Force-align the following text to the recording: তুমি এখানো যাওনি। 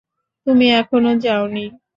তুমি 0.47 0.65
এখানো 0.79 1.11
যাওনি। 1.23 1.65